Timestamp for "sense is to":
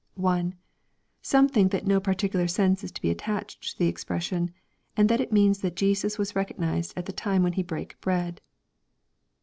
2.47-3.01